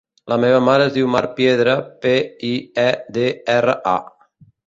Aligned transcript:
La 0.31 0.35
meva 0.43 0.61
mare 0.67 0.85
es 0.87 0.93
diu 0.95 1.09
Mar 1.15 1.21
Piedra: 1.39 1.75
pe, 2.05 2.15
i, 2.49 2.51
e, 2.87 2.89
de, 3.19 3.27
erra, 3.59 3.79
a. 3.95 4.29